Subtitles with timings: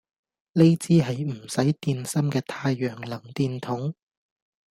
[0.53, 3.93] 呢支係唔使電芯嘅太陽能電筒